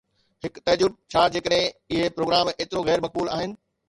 [0.43, 1.61] هڪ تعجب: ڇا جيڪڏهن
[1.97, 3.55] اهي پروگرام ايترو غير مقبول آهن؟